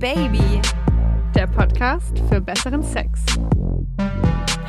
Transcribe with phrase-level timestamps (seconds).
[0.00, 0.62] Baby,
[1.34, 3.20] der Podcast für besseren Sex.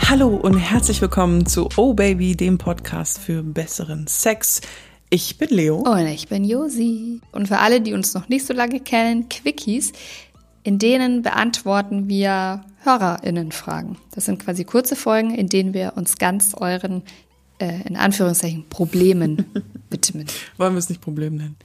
[0.10, 4.60] Hallo und herzlich willkommen zu Oh Baby, dem Podcast für besseren Sex.
[5.10, 5.78] Ich bin Leo.
[5.78, 7.22] Und ich bin Josi.
[7.32, 9.94] Und für alle, die uns noch nicht so lange kennen, Quickies,
[10.64, 13.96] in denen beantworten wir HörerInnen-Fragen.
[14.14, 17.04] Das sind quasi kurze Folgen, in denen wir uns ganz euren,
[17.60, 19.46] äh, in Anführungszeichen, Problemen
[19.90, 20.28] widmen.
[20.58, 21.56] Wollen wir es nicht Problem nennen?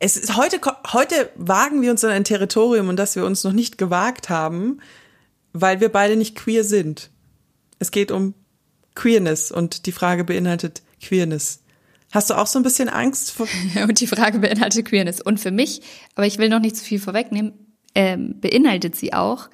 [0.00, 0.60] Es ist heute,
[0.92, 4.80] heute wagen wir uns in ein Territorium, in das wir uns noch nicht gewagt haben,
[5.52, 7.10] weil wir beide nicht queer sind.
[7.78, 8.34] Es geht um
[8.94, 11.60] Queerness und die Frage beinhaltet Queerness.
[12.12, 13.48] Hast du auch so ein bisschen Angst vor?
[13.88, 15.20] und die Frage beinhaltet Queerness.
[15.20, 15.82] Und für mich,
[16.14, 17.52] aber ich will noch nicht zu viel vorwegnehmen,
[17.94, 19.48] ähm, beinhaltet sie auch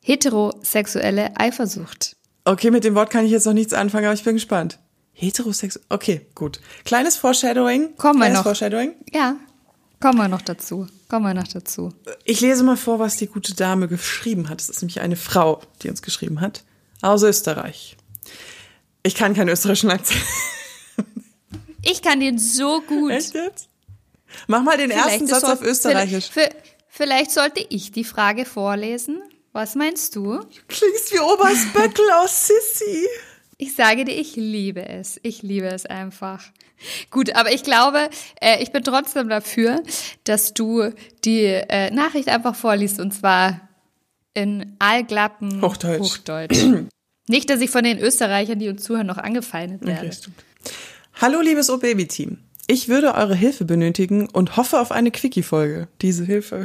[0.00, 2.16] heterosexuelle Eifersucht.
[2.44, 4.78] Okay, mit dem Wort kann ich jetzt noch nichts anfangen, aber ich bin gespannt.
[5.12, 5.84] Heterosexuell.
[5.88, 6.60] Okay, gut.
[6.84, 7.96] Kleines Foreshadowing.
[7.96, 8.44] Kommen wir noch.
[8.44, 8.94] Foreshadowing.
[9.12, 9.36] Ja,
[10.00, 10.86] kommen wir noch dazu.
[11.08, 11.92] Kommen wir noch dazu.
[12.24, 14.60] Ich lese mal vor, was die gute Dame geschrieben hat.
[14.60, 16.64] Es ist nämlich eine Frau, die uns geschrieben hat.
[17.00, 17.96] Aus Österreich.
[19.02, 20.20] Ich kann keinen österreichischen Akzent.
[21.82, 23.12] Ich kann den so gut.
[23.12, 23.68] Echt jetzt?
[24.46, 26.28] Mach mal den vielleicht ersten Satz auf Österreichisch.
[26.30, 26.56] Vielleicht,
[26.88, 29.22] vielleicht sollte ich die Frage vorlesen.
[29.52, 30.38] Was meinst du?
[30.38, 33.06] Du klingst wie Oberst Böckel aus Sissy.
[33.56, 35.18] Ich sage dir, ich liebe es.
[35.22, 36.44] Ich liebe es einfach.
[37.10, 38.08] Gut, aber ich glaube,
[38.40, 39.82] äh, ich bin trotzdem dafür,
[40.24, 40.90] dass du
[41.24, 43.60] die äh, Nachricht einfach vorliest und zwar
[44.34, 46.00] in allglatten Hochdeutsch.
[46.00, 46.58] Hochdeutsch.
[47.28, 50.06] Nicht, dass ich von den Österreichern, die uns zuhören, noch angefeindet werde.
[50.06, 50.32] Okay,
[51.20, 52.38] Hallo, liebes O-Baby-Team.
[52.68, 55.88] Ich würde eure Hilfe benötigen und hoffe auf eine Quickie-Folge.
[56.00, 56.64] Diese Hilfe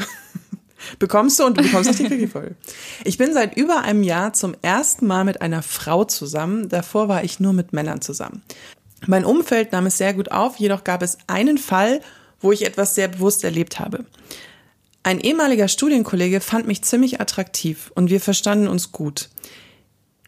[0.99, 2.55] bekommst du und du bekommst auch die Quickie-Folge.
[3.03, 6.69] Ich bin seit über einem Jahr zum ersten Mal mit einer Frau zusammen.
[6.69, 8.41] Davor war ich nur mit Männern zusammen.
[9.07, 12.01] Mein Umfeld nahm es sehr gut auf, jedoch gab es einen Fall,
[12.39, 14.05] wo ich etwas sehr bewusst erlebt habe.
[15.03, 19.29] Ein ehemaliger Studienkollege fand mich ziemlich attraktiv und wir verstanden uns gut.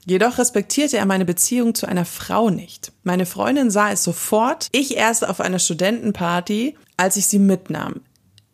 [0.06, 2.92] Jedoch respektierte er meine Beziehung zu einer Frau nicht.
[3.04, 8.02] Meine Freundin sah es sofort, ich erst auf einer Studentenparty, als ich sie mitnahm.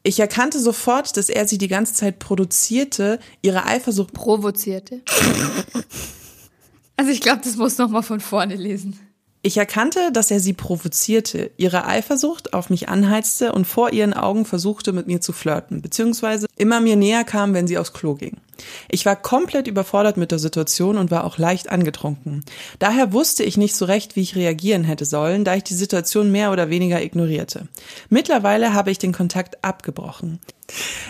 [0.04, 5.02] Ich erkannte sofort, dass er sie die ganze Zeit produzierte, ihre Eifersucht provozierte.
[6.98, 8.98] also ich glaube, das muss noch mal von vorne lesen.
[9.44, 14.46] Ich erkannte, dass er sie provozierte, ihre Eifersucht auf mich anheizte und vor ihren Augen
[14.46, 18.38] versuchte, mit mir zu flirten, beziehungsweise immer mir näher kam, wenn sie aufs Klo ging.
[18.88, 22.46] Ich war komplett überfordert mit der Situation und war auch leicht angetrunken.
[22.78, 26.32] Daher wusste ich nicht so recht, wie ich reagieren hätte sollen, da ich die Situation
[26.32, 27.68] mehr oder weniger ignorierte.
[28.10, 30.40] Mittlerweile habe ich den Kontakt abgebrochen.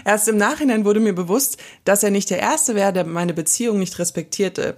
[0.06, 3.80] Erst im Nachhinein wurde mir bewusst, dass er nicht der Erste wäre, der meine Beziehung
[3.80, 4.75] nicht respektierte.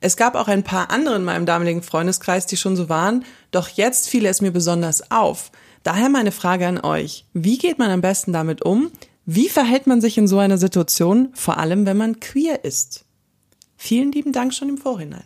[0.00, 3.68] Es gab auch ein paar andere in meinem damaligen Freundeskreis, die schon so waren, doch
[3.68, 5.50] jetzt fiel es mir besonders auf.
[5.82, 7.24] Daher meine Frage an euch.
[7.32, 8.90] Wie geht man am besten damit um?
[9.24, 13.04] Wie verhält man sich in so einer Situation, vor allem wenn man queer ist?
[13.76, 15.24] Vielen lieben Dank schon im Vorhinein.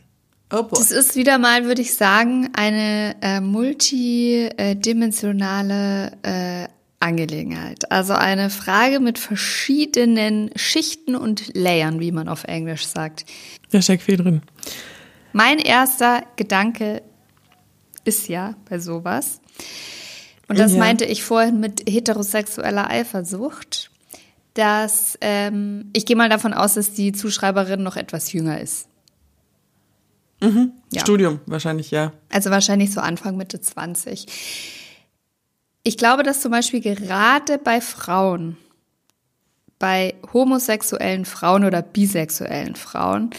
[0.52, 0.66] Oh.
[0.70, 6.66] Das ist wieder mal, würde ich sagen, eine äh, multidimensionale äh,
[7.00, 7.90] Angelegenheit.
[7.90, 13.24] Also eine Frage mit verschiedenen Schichten und Layern, wie man auf Englisch sagt.
[13.70, 14.42] Da steckt viel drin.
[15.32, 17.02] Mein erster Gedanke
[18.04, 19.40] ist ja bei sowas,
[20.50, 20.78] und das ja.
[20.78, 23.92] meinte ich vorhin mit heterosexueller Eifersucht,
[24.54, 28.88] dass ähm, ich gehe mal davon aus, dass die Zuschreiberin noch etwas jünger ist.
[30.40, 30.72] Mhm.
[30.90, 31.02] Ja.
[31.02, 32.12] Studium wahrscheinlich, ja.
[32.30, 34.26] Also wahrscheinlich so Anfang Mitte 20.
[35.82, 38.56] Ich glaube, dass zum Beispiel gerade bei Frauen,
[39.78, 43.30] bei homosexuellen Frauen oder bisexuellen Frauen,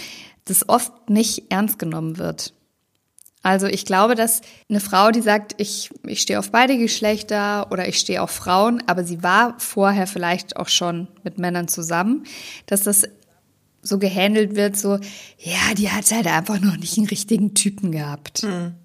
[0.45, 2.53] das oft nicht ernst genommen wird.
[3.43, 7.87] Also ich glaube, dass eine Frau, die sagt, ich, ich stehe auf beide Geschlechter oder
[7.87, 12.25] ich stehe auf Frauen, aber sie war vorher vielleicht auch schon mit Männern zusammen,
[12.67, 13.07] dass das
[13.81, 14.99] so gehandelt wird, so,
[15.39, 18.43] ja, die hat halt einfach noch nicht einen richtigen Typen gehabt.
[18.43, 18.75] Hm.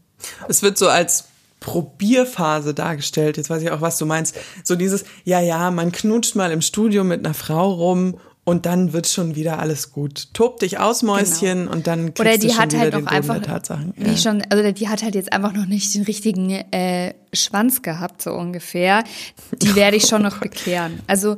[0.49, 1.27] Es wird so als
[1.61, 3.37] Probierphase dargestellt.
[3.37, 4.37] Jetzt weiß ich auch, was du meinst.
[4.63, 8.93] So dieses, ja, ja, man knutscht mal im Studio mit einer Frau rum und dann
[8.93, 10.29] wird schon wieder alles gut.
[10.33, 11.73] Tob dich aus, Mäuschen, genau.
[11.73, 13.93] und dann kriegst Oder die du schon hat wieder halt den noch einfach, der Tatsachen.
[13.97, 14.17] Wie ja.
[14.17, 18.31] schon, also die hat halt jetzt einfach noch nicht den richtigen äh, Schwanz gehabt, so
[18.31, 19.03] ungefähr.
[19.51, 21.01] Die werde ich schon noch bekehren.
[21.09, 21.37] Also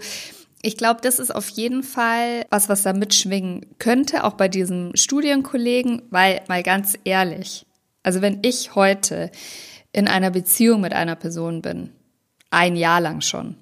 [0.60, 4.90] ich glaube, das ist auf jeden Fall was, was da mitschwingen könnte, auch bei diesem
[4.94, 7.64] Studienkollegen, weil mal ganz ehrlich,
[8.02, 9.30] also wenn ich heute
[9.92, 11.90] in einer Beziehung mit einer Person bin,
[12.50, 13.56] ein Jahr lang schon,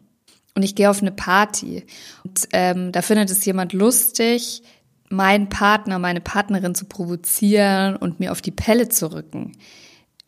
[0.54, 1.84] und ich gehe auf eine Party
[2.24, 4.62] und ähm, da findet es jemand lustig,
[5.08, 9.52] meinen Partner, meine Partnerin zu provozieren und mir auf die Pelle zu rücken,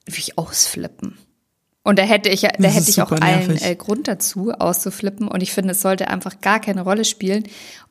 [0.07, 1.19] würde ich ausflippen.
[1.83, 3.65] Und da hätte ich, da Das hätte ich auch nervig.
[3.65, 5.27] äh, Grund dazu, auszuflippen.
[5.27, 7.45] Und ich finde, es sollte einfach gar keine Rolle spielen,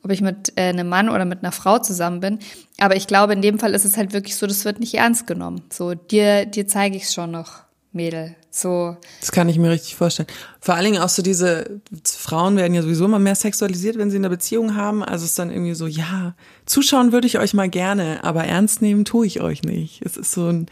[0.04, 2.38] ob ich mit äh, einem Mann oder mit einer Frau zusammen bin.
[2.78, 5.26] Aber ich glaube, in dem Fall ist es halt wirklich so, das wird nicht ernst
[5.26, 5.62] genommen.
[5.72, 8.34] So, dir, dir zeige ich schon noch, Mädel.
[8.50, 10.28] So, Das kann ich mir richtig vorstellen.
[10.60, 14.16] Vor allen Dingen auch so diese Frauen werden ja sowieso immer mehr sexualisiert, wenn sie
[14.16, 15.02] eine Beziehung haben.
[15.02, 16.34] Also es ist dann irgendwie so, ja,
[16.66, 20.02] zuschauen würde ich euch mal gerne, aber ernst nehmen tue ich euch nicht.
[20.04, 20.66] Es ist so ein,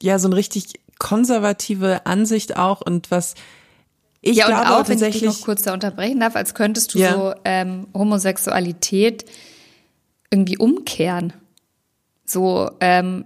[0.00, 3.34] ja, so ein richtig konservative Ansicht auch und was
[4.22, 6.94] ich ja, und glaube auch, wenn ich dich noch kurz da unterbrechen darf, als könntest
[6.94, 7.12] du Ja.
[7.12, 9.24] so ähm, Homosexualität
[10.30, 11.32] irgendwie umkehren.
[12.24, 13.24] So, ähm,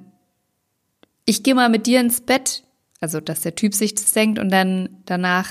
[1.25, 2.65] ich gehe mal mit dir ins Bett.
[3.01, 5.49] Also, dass der Typ sich das denkt und dann danach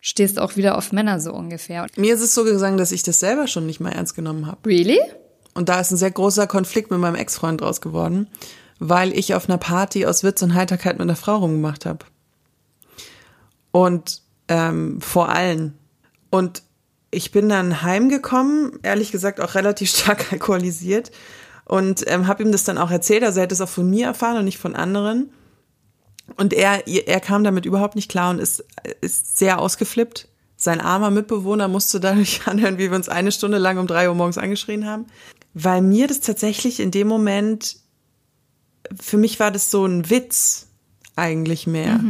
[0.00, 1.86] stehst du auch wieder auf Männer so ungefähr.
[1.96, 4.68] Mir ist es so gesagt, dass ich das selber schon nicht mehr ernst genommen habe.
[4.68, 5.00] Really?
[5.54, 8.28] Und da ist ein sehr großer Konflikt mit meinem Ex-Freund draus geworden,
[8.78, 12.04] weil ich auf einer Party aus Witz und Heiterkeit mit einer Frau rumgemacht habe.
[13.70, 15.74] Und ähm, vor allen.
[16.30, 16.62] Und
[17.10, 21.10] ich bin dann heimgekommen, ehrlich gesagt auch relativ stark alkoholisiert
[21.64, 23.24] und ähm, habe ihm das dann auch erzählt.
[23.24, 25.30] Also er hat es auch von mir erfahren und nicht von anderen.
[26.36, 28.64] Und er, er kam damit überhaupt nicht klar und ist,
[29.00, 30.28] ist sehr ausgeflippt.
[30.56, 34.14] Sein armer Mitbewohner musste dadurch anhören, wie wir uns eine Stunde lang um drei Uhr
[34.14, 35.06] morgens angeschrien haben.
[35.52, 37.76] Weil mir das tatsächlich in dem Moment,
[38.98, 40.66] für mich war das so ein Witz
[41.16, 42.00] eigentlich mehr.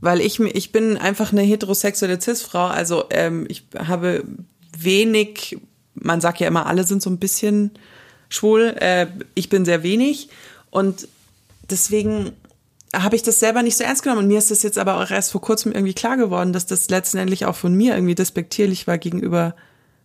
[0.00, 4.24] Weil ich, ich bin einfach eine heterosexuelle Cis-Frau, also ähm, ich habe
[4.78, 5.58] wenig,
[5.94, 7.72] man sagt ja immer, alle sind so ein bisschen
[8.28, 10.28] schwul, äh, ich bin sehr wenig
[10.70, 11.08] und
[11.70, 12.32] deswegen
[12.94, 15.10] habe ich das selber nicht so ernst genommen und mir ist das jetzt aber auch
[15.10, 18.98] erst vor kurzem irgendwie klar geworden, dass das letztendlich auch von mir irgendwie despektierlich war
[18.98, 19.54] gegenüber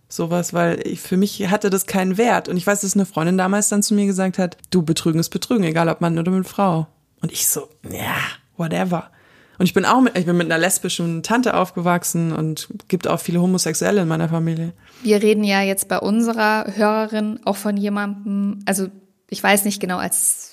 [0.10, 3.38] sowas, weil ich, für mich hatte das keinen Wert und ich weiß, dass eine Freundin
[3.38, 6.48] damals dann zu mir gesagt hat, du Betrügen ist Betrügen, egal ob Mann oder mit
[6.48, 6.88] Frau
[7.22, 8.16] und ich so, ja,
[8.57, 9.10] whatever.
[9.57, 13.19] Und ich bin auch mit, ich bin mit einer lesbischen Tante aufgewachsen und gibt auch
[13.19, 14.74] viele Homosexuelle in meiner Familie.
[15.04, 18.88] Wir reden ja jetzt bei unserer Hörerin auch von jemandem, also
[19.30, 20.50] ich weiß nicht genau, als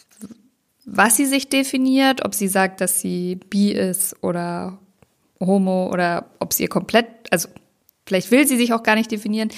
[0.91, 4.79] was sie sich definiert, ob sie sagt, dass sie bi ist oder
[5.39, 7.49] homo oder ob sie ihr komplett, also
[8.07, 9.51] vielleicht will sie sich auch gar nicht definieren.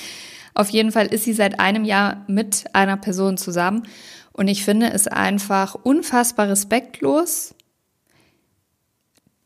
[0.54, 3.84] Auf jeden Fall ist sie seit einem Jahr mit einer Person zusammen
[4.32, 7.54] und ich finde es einfach unfassbar respektlos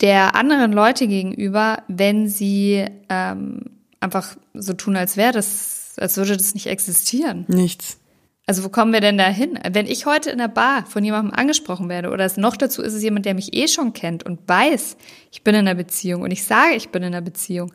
[0.00, 3.60] der anderen Leute gegenüber, wenn sie ähm,
[4.00, 7.44] einfach so tun, als wäre das, als würde das nicht existieren.
[7.48, 7.98] Nichts.
[8.46, 9.58] Also wo kommen wir denn da hin?
[9.70, 12.93] Wenn ich heute in der Bar von jemandem angesprochen werde oder es noch dazu ist
[12.93, 14.96] es jemand, der mich eh schon kennt und weiß,
[15.32, 17.73] ich bin in einer Beziehung und ich sage, ich bin in einer Beziehung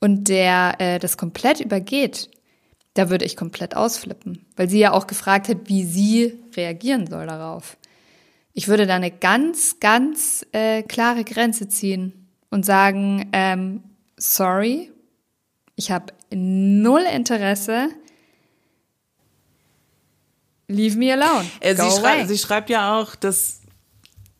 [0.00, 2.28] und der äh, das komplett übergeht,
[2.94, 7.26] da würde ich komplett ausflippen, weil sie ja auch gefragt hat, wie sie reagieren soll
[7.26, 7.76] darauf.
[8.52, 13.82] Ich würde da eine ganz, ganz äh, klare Grenze ziehen und sagen, ähm,
[14.16, 14.92] sorry,
[15.74, 17.88] ich habe null Interesse.
[20.68, 21.46] Leave me alone.
[21.60, 23.60] Äh, sie, schrei sie schreibt ja auch, dass,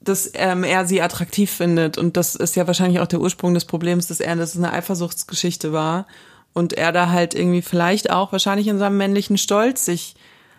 [0.01, 1.99] dass ähm, er sie attraktiv findet.
[1.99, 4.73] Und das ist ja wahrscheinlich auch der Ursprung des Problems, dass er, dass es eine
[4.73, 6.07] Eifersuchtsgeschichte war.
[6.53, 10.15] Und er da halt irgendwie vielleicht auch wahrscheinlich in seinem männlichen Stolz sich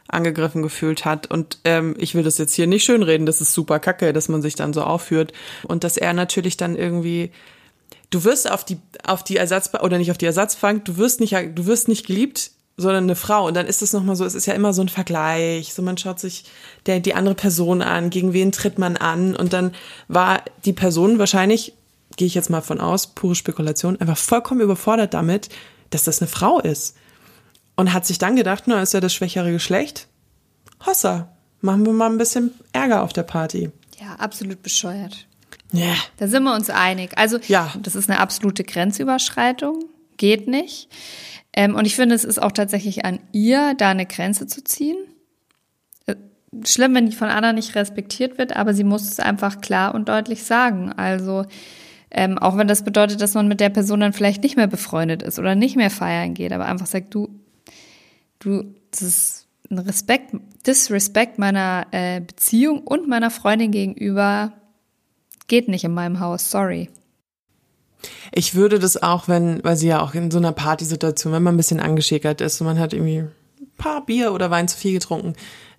[0.07, 1.31] angegriffen gefühlt hat.
[1.31, 4.41] Und ähm, ich will das jetzt hier nicht schönreden, das ist super kacke, dass man
[4.41, 5.33] sich dann so aufführt.
[5.63, 7.31] Und dass er natürlich dann irgendwie
[8.09, 11.33] du wirst auf die auf die Ersatzbank oder nicht auf die Ersatzbank, du wirst nicht
[11.33, 14.35] du wirst nicht geliebt, sondern eine Frau und dann ist es noch mal so, es
[14.35, 16.43] ist ja immer so ein Vergleich, so man schaut sich
[16.85, 19.71] der die andere Person an, gegen wen tritt man an und dann
[20.07, 21.73] war die Person wahrscheinlich
[22.17, 25.49] gehe ich jetzt mal von aus, pure Spekulation, einfach vollkommen überfordert damit,
[25.89, 26.95] dass das eine Frau ist
[27.75, 30.07] und hat sich dann gedacht, na, ist ja das schwächere Geschlecht.
[30.85, 31.29] Hossa,
[31.61, 33.69] machen wir mal ein bisschen Ärger auf der Party.
[33.99, 35.27] Ja, absolut bescheuert.
[35.71, 35.95] Ja.
[36.17, 37.17] Da sind wir uns einig.
[37.17, 37.73] Also, Ja.
[37.81, 39.83] das ist eine absolute Grenzüberschreitung.
[40.17, 40.89] Geht nicht.
[41.53, 44.97] Ähm, und ich finde, es ist auch tatsächlich an ihr, da eine Grenze zu ziehen.
[46.05, 46.15] Äh,
[46.65, 50.09] Schlimm, wenn die von anderen nicht respektiert wird, aber sie muss es einfach klar und
[50.09, 50.91] deutlich sagen.
[50.91, 51.45] Also,
[52.11, 55.23] ähm, auch wenn das bedeutet, dass man mit der Person dann vielleicht nicht mehr befreundet
[55.23, 57.29] ist oder nicht mehr feiern geht, aber einfach sagt, du,
[58.39, 64.53] du, das ist ein Respekt, Disrespect meiner äh, Beziehung und meiner Freundin gegenüber
[65.47, 66.89] geht nicht in meinem Haus, sorry.
[68.31, 71.55] Ich würde das auch, wenn, weil sie ja auch in so einer Partysituation, wenn man
[71.55, 73.31] ein bisschen angeschickert ist und man hat irgendwie ein
[73.77, 75.33] paar Bier oder Wein zu viel getrunken,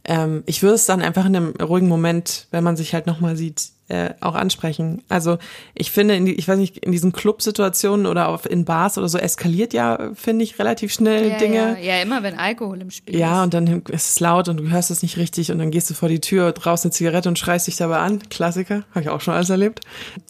[0.04, 3.37] ähm, ich würde es dann einfach in einem ruhigen Moment, wenn man sich halt nochmal
[3.37, 5.02] sieht, äh, auch ansprechen.
[5.09, 5.38] Also
[5.75, 9.09] ich finde, in die, ich weiß nicht, in diesen Clubsituationen oder auf, in Bars oder
[9.09, 11.76] so eskaliert ja, finde ich, relativ schnell ja, Dinge.
[11.81, 11.97] Ja.
[11.97, 13.45] ja, immer wenn Alkohol im Spiel Ja, ist.
[13.45, 15.95] und dann ist es laut und du hörst es nicht richtig und dann gehst du
[15.95, 18.21] vor die Tür, rauchst eine Zigarette und schreist dich dabei an.
[18.28, 19.81] Klassiker, habe ich auch schon alles erlebt.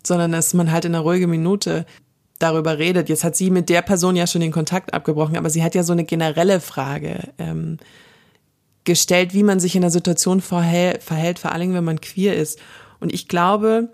[0.03, 1.87] Sondern dass man halt in einer ruhigen Minute
[2.39, 3.09] darüber redet.
[3.09, 5.83] Jetzt hat sie mit der Person ja schon den Kontakt abgebrochen, aber sie hat ja
[5.83, 7.79] so eine generelle Frage ähm,
[8.85, 12.59] gestellt, wie man sich in der Situation verhält, verhält, vor allem wenn man queer ist.
[13.01, 13.91] Und ich glaube,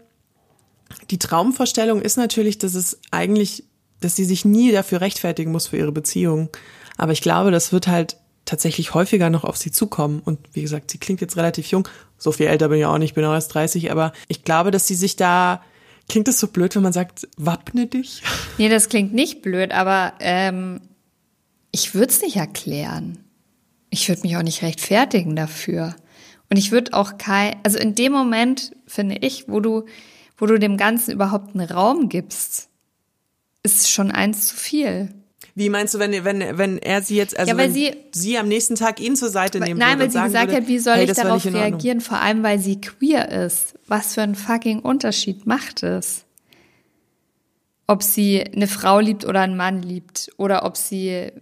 [1.11, 3.65] die Traumvorstellung ist natürlich, dass es eigentlich,
[4.01, 6.51] dass sie sich nie dafür rechtfertigen muss für ihre Beziehung.
[6.97, 10.21] Aber ich glaube, das wird halt tatsächlich häufiger noch auf sie zukommen.
[10.25, 11.89] Und wie gesagt, sie klingt jetzt relativ jung.
[12.19, 13.91] So viel älter bin ich auch nicht, ich bin auch erst 30.
[13.91, 15.63] Aber ich glaube, dass sie sich da,
[16.09, 18.23] klingt das so blöd, wenn man sagt, wappne dich?
[18.59, 20.81] Nee, das klingt nicht blöd, aber ähm,
[21.71, 23.19] ich würde es nicht erklären.
[23.91, 25.95] Ich würde mich auch nicht rechtfertigen dafür.
[26.53, 29.87] Und ich würde auch kein, also in dem Moment, finde ich, wo du,
[30.37, 32.69] wo du dem Ganzen überhaupt einen Raum gibst,
[33.63, 35.09] ist schon eins zu viel.
[35.55, 38.37] Wie meinst du, wenn, wenn, wenn er sie jetzt, also Ja, weil wenn sie- sie
[38.37, 40.97] am nächsten Tag ihn zur Seite nehmen Nein, weil sie gesagt würde, hat, wie soll
[40.97, 43.73] hey, ich darauf reagieren, vor allem weil sie queer ist.
[43.87, 46.27] Was für einen fucking Unterschied macht es?
[47.87, 51.33] Ob sie eine Frau liebt oder einen Mann liebt oder ob sie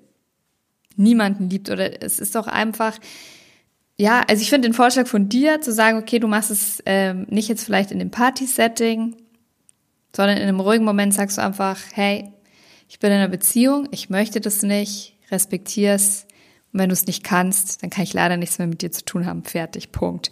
[0.94, 2.96] niemanden liebt oder es ist doch einfach,
[4.00, 7.26] ja, also ich finde den Vorschlag von dir zu sagen, okay, du machst es ähm,
[7.28, 9.14] nicht jetzt vielleicht in dem Party-Setting,
[10.16, 12.32] sondern in einem ruhigen Moment sagst du einfach, hey,
[12.88, 16.26] ich bin in einer Beziehung, ich möchte das nicht, respektier's.
[16.72, 19.04] Und wenn du es nicht kannst, dann kann ich leider nichts mehr mit dir zu
[19.04, 19.44] tun haben.
[19.44, 20.30] Fertig, Punkt.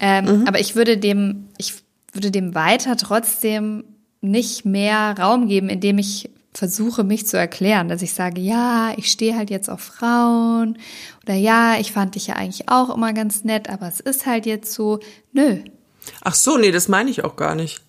[0.00, 1.74] Ähm, Aber ich würde dem, ich
[2.12, 3.84] würde dem weiter trotzdem
[4.20, 9.10] nicht mehr Raum geben, indem ich versuche, mich zu erklären, dass ich sage, ja, ich
[9.10, 10.78] stehe halt jetzt auf Frauen
[11.24, 14.44] oder ja, ich fand dich ja eigentlich auch immer ganz nett, aber es ist halt
[14.44, 14.98] jetzt so,
[15.32, 15.58] nö,
[16.22, 17.82] Ach so, nee, das meine ich auch gar nicht.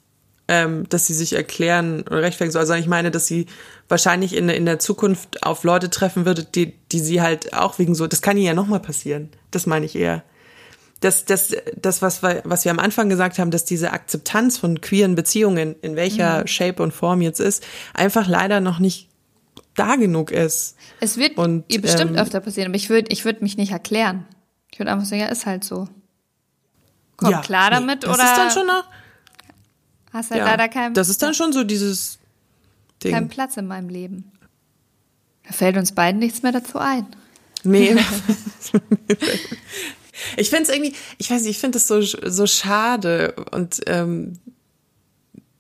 [0.52, 2.62] Ähm, dass sie sich erklären oder rechtfertigen soll.
[2.62, 3.46] Also ich meine, dass sie
[3.88, 7.94] wahrscheinlich in, in der Zukunft auf Leute treffen würde, die, die sie halt auch wegen
[7.94, 9.30] so, das kann ihr ja nochmal passieren.
[9.52, 10.24] Das meine ich eher.
[11.02, 14.82] Das, das, das was, wir, was wir am Anfang gesagt haben, dass diese Akzeptanz von
[14.82, 19.08] queeren Beziehungen, in welcher Shape und Form jetzt ist, einfach leider noch nicht
[19.76, 20.76] da genug ist.
[21.00, 23.72] Es wird Und, ihr bestimmt ähm, öfter passieren, aber ich würde ich würd mich nicht
[23.72, 24.26] erklären.
[24.72, 25.88] Ich würde einfach sagen, ja, ist halt so.
[27.16, 28.84] Komm Ja, klar nee, damit das oder ist dann schon noch,
[30.12, 32.20] hast halt ja, leider keinen, das ist dann schon so dieses
[33.04, 33.14] Ding.
[33.14, 34.32] keinen Platz in meinem Leben.
[35.46, 37.08] Da fällt uns beiden nichts mehr dazu ein.
[37.64, 37.96] Nee.
[40.38, 44.40] ich finde es irgendwie, ich weiß nicht, ich finde es so, so schade und ähm,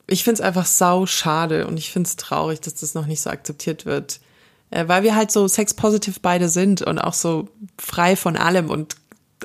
[0.08, 3.22] ich finde es einfach sau schade und ich finde es traurig, dass das noch nicht
[3.22, 4.20] so akzeptiert wird.
[4.72, 8.96] Äh, weil wir halt so sex-positive beide sind und auch so frei von allem und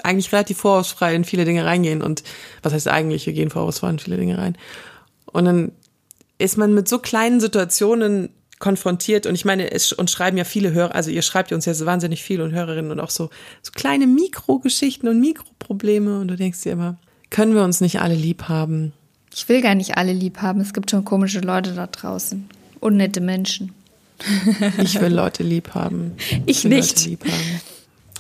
[0.03, 2.25] eigentlich relativ vorwurfsfrei in viele Dinge reingehen und
[2.63, 4.59] was heißt eigentlich, wir gehen vorwurfsfrei in viele Dinge rein.
[5.27, 5.73] Und dann
[6.39, 8.31] ist man mit so kleinen Situationen
[8.65, 11.67] konfrontiert und ich meine, es uns schreiben ja viele Hörer, also ihr schreibt ja uns
[11.67, 13.29] ja so wahnsinnig viel und Hörerinnen und auch so,
[13.61, 16.97] so kleine Mikrogeschichten und Mikroprobleme und du denkst dir immer,
[17.29, 18.95] können wir uns nicht alle lieb haben?
[19.35, 20.63] Ich will gar nicht alle lieb haben.
[20.63, 22.49] Es gibt schon komische Leute da draußen.
[22.81, 23.75] Unnette Menschen.
[24.79, 26.13] Ich will Leute lieb haben.
[26.47, 26.97] Ich will nicht.
[27.01, 27.61] Leute lieb haben.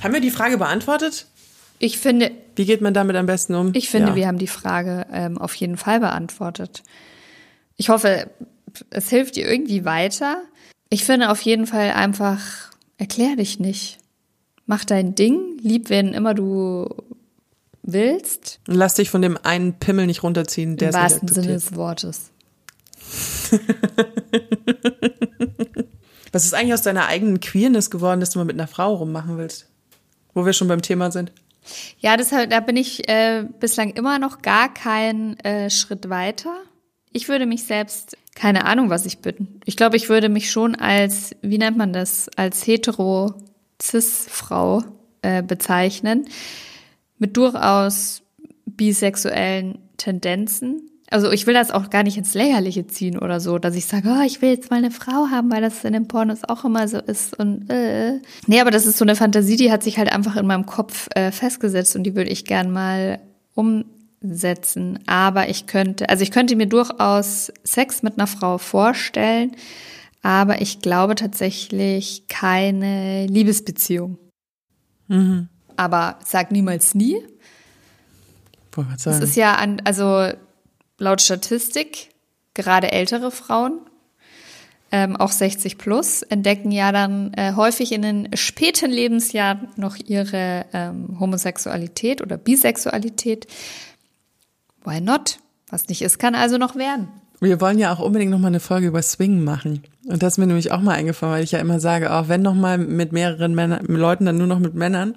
[0.03, 1.25] Haben wir die Frage beantwortet?
[1.79, 3.71] Ich finde, Wie geht man damit am besten um?
[3.73, 4.15] ich finde, ja.
[4.15, 6.83] wir haben die Frage ähm, auf jeden Fall beantwortet.
[7.77, 8.29] Ich hoffe,
[8.90, 10.43] es hilft dir irgendwie weiter.
[10.90, 12.40] Ich finde auf jeden Fall einfach,
[12.99, 13.99] erklär dich nicht.
[14.66, 16.88] Mach dein Ding, lieb wen immer du
[17.83, 18.61] willst.
[18.66, 22.31] Und lass dich von dem einen Pimmel nicht runterziehen, der Im wahrsten Sinne des Wortes.
[26.33, 29.38] Was ist eigentlich aus deiner eigenen Queerness geworden, dass du mal mit einer Frau rummachen
[29.38, 29.69] willst?
[30.33, 31.31] Wo wir schon beim Thema sind.
[31.99, 36.57] Ja, deshalb, da bin ich äh, bislang immer noch gar keinen äh, Schritt weiter.
[37.16, 39.61] Ich würde mich selbst, keine Ahnung, was ich bin.
[39.64, 44.83] Ich glaube, ich würde mich schon als, wie nennt man das, als hetero-cis-Frau
[45.23, 46.25] äh, bezeichnen.
[47.18, 48.23] Mit durchaus
[48.66, 50.90] bisexuellen Tendenzen.
[51.09, 54.09] Also ich will das auch gar nicht ins Lächerliche ziehen oder so, dass ich sage,
[54.09, 56.88] oh, ich will jetzt mal eine Frau haben, weil das in den Pornos auch immer
[56.88, 58.18] so ist und äh.
[58.49, 61.06] Nee, aber das ist so eine Fantasie, die hat sich halt einfach in meinem Kopf
[61.14, 63.21] äh, festgesetzt und die würde ich gern mal
[64.25, 64.99] umsetzen.
[65.07, 69.52] Aber ich könnte, also ich könnte mir durchaus Sex mit einer Frau vorstellen,
[70.23, 74.19] aber ich glaube tatsächlich keine Liebesbeziehung.
[75.76, 77.16] Aber sag niemals nie.
[78.73, 79.23] Wollte grad Es sagen.
[79.23, 80.28] ist ja an, also
[80.99, 82.09] laut Statistik,
[82.54, 83.81] gerade ältere Frauen,
[84.93, 90.66] ähm, auch 60 plus, entdecken ja dann äh, häufig in den späten Lebensjahren noch ihre
[90.73, 93.47] ähm, Homosexualität oder Bisexualität.
[94.85, 95.38] Why not?
[95.71, 97.09] Was nicht ist, kann also noch werden.
[97.41, 99.83] Wir wollen ja auch unbedingt noch mal eine Folge über Swing machen.
[100.07, 102.43] Und das ist mir nämlich auch mal eingefallen, weil ich ja immer sage, auch wenn
[102.43, 105.17] noch mal mit mehreren Männern, mit Leuten, dann nur noch mit Männern.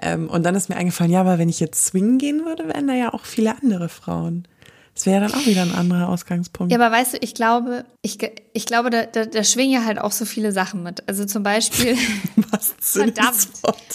[0.00, 2.86] Ähm, und dann ist mir eingefallen, ja, aber wenn ich jetzt swingen gehen würde, wären
[2.86, 4.46] da ja auch viele andere Frauen.
[4.96, 6.72] Das wäre dann auch wieder ein anderer Ausgangspunkt.
[6.72, 8.18] Ja, aber weißt du, ich glaube, ich,
[8.54, 11.06] ich glaube, da, da, da schwingen ja halt auch so viele Sachen mit.
[11.06, 11.96] Also zum Beispiel.
[12.50, 13.48] Was Verdammt.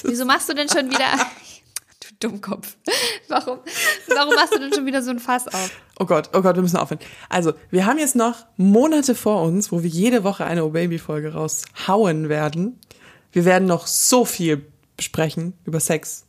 [0.04, 1.06] Wieso machst du denn schon wieder.
[2.24, 2.78] du Dummkopf.
[3.28, 3.60] Warum,
[4.10, 5.72] warum machst du denn schon wieder so ein Fass auf?
[5.98, 7.00] Oh Gott, oh Gott, wir müssen aufhören.
[7.30, 11.00] Also, wir haben jetzt noch Monate vor uns, wo wir jede Woche eine Oh Baby
[11.00, 12.78] Folge raushauen werden.
[13.32, 14.66] Wir werden noch so viel
[14.98, 16.26] besprechen über Sex,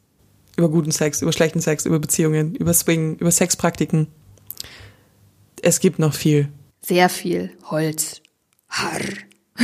[0.56, 4.06] über guten Sex, über schlechten Sex, über Beziehungen, über Swing, über Sexpraktiken.
[5.60, 6.48] Es gibt noch viel.
[6.82, 8.20] Sehr viel Holz.
[8.68, 9.00] Harr.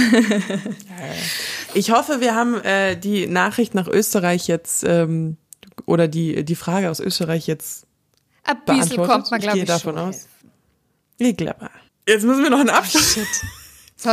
[1.75, 5.37] ich hoffe, wir haben äh, die Nachricht nach Österreich jetzt ähm,
[5.88, 7.87] oder die, die Frage aus Österreich jetzt
[8.45, 10.28] Ein bisschen kommt man, glaube ich, davon schon aus.
[11.18, 11.71] Ich glaube.
[12.07, 13.18] Jetzt müssen wir noch einen Abschluss.
[14.00, 14.11] So,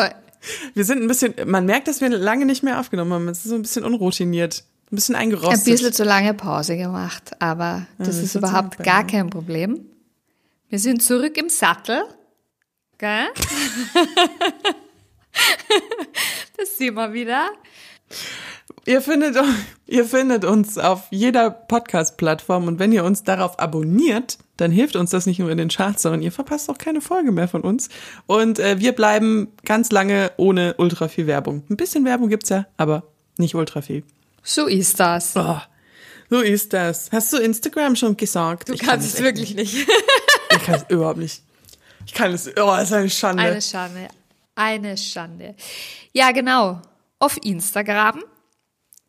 [0.74, 3.28] Wir sind ein bisschen, man merkt, dass wir lange nicht mehr aufgenommen haben.
[3.28, 5.64] Es ist so ein bisschen unroutiniert, ein bisschen ein eingerostet.
[5.66, 9.86] bisschen zu lange Pause gemacht, aber das wir ist überhaupt gar kein Problem.
[10.70, 12.02] Wir sind zurück im Sattel.
[12.98, 13.28] Gell?
[16.58, 17.52] das sehen wir wieder.
[18.88, 19.36] Ihr findet,
[19.88, 25.10] ihr findet uns auf jeder Podcast-Plattform und wenn ihr uns darauf abonniert, dann hilft uns
[25.10, 27.90] das nicht nur in den Charts, sondern ihr verpasst auch keine Folge mehr von uns.
[28.26, 31.64] Und äh, wir bleiben ganz lange ohne ultra viel Werbung.
[31.70, 33.04] Ein bisschen Werbung gibt's ja, aber
[33.38, 34.04] nicht ultra viel.
[34.44, 35.36] So ist das.
[35.36, 35.60] Oh,
[36.30, 37.12] so ist das.
[37.12, 38.70] Hast du Instagram schon gesagt?
[38.70, 39.88] Du Ich kannst kann es wirklich nicht.
[40.52, 41.44] Ich kann es überhaupt nicht.
[42.06, 43.44] Ich kann es, oh, ist eine Schande.
[43.44, 44.08] Eine Schande.
[44.54, 45.56] Eine Schande.
[46.14, 46.82] Ja, genau.
[47.20, 48.24] Auf Instagram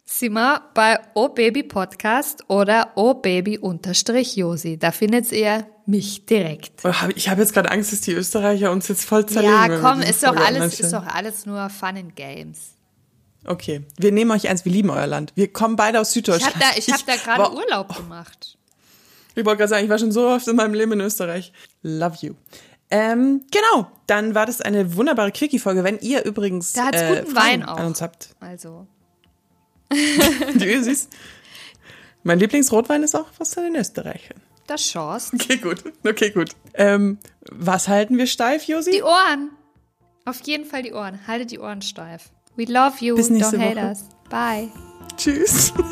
[0.09, 4.79] sind wir bei O Baby Podcast oder O Baby unterstrich Josi.
[4.79, 6.83] Da findet ihr mich direkt.
[6.85, 9.53] Oh, Ich habe jetzt gerade Angst, dass die Österreicher uns jetzt voll zerlegen.
[9.55, 12.75] Ja, komm, ist doch alles, ist doch alles nur Fun and Games.
[13.45, 15.33] Okay, wir nehmen euch eins, wir lieben euer Land.
[15.37, 16.55] Wir kommen beide aus Ich Süddeutschland.
[16.57, 18.59] habe da, ich hab da gerade Urlaub gemacht.
[19.37, 21.53] Ich wollte gerade sagen, ich war schon so oft in meinem Leben in Österreich.
[21.83, 22.35] Love you.
[22.91, 25.85] Ähm, genau, dann war das eine wunderbare Quickie-Folge.
[25.85, 27.77] Wenn ihr übrigens Da hat's äh, guten Fragen Wein auch.
[27.79, 28.31] an uns habt.
[28.41, 28.87] Also,
[30.55, 31.09] Die Ösis.
[32.23, 34.41] Mein Lieblingsrotwein ist auch was von den Österreichern.
[34.67, 35.31] das Chance.
[35.35, 35.85] Okay, gut.
[36.05, 36.51] Okay, gut.
[36.75, 37.19] Ähm,
[37.51, 38.91] was halten wir steif, Josi?
[38.91, 39.51] Die Ohren.
[40.25, 41.21] Auf jeden Fall die Ohren.
[41.29, 42.31] Haltet die Ohren steif.
[42.57, 43.15] We love you.
[43.15, 43.87] Bis nächste Don't hate Woche.
[43.91, 44.05] us.
[44.29, 44.69] Bye.
[45.17, 45.73] Tschüss.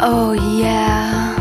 [0.00, 1.34] Oh yeah.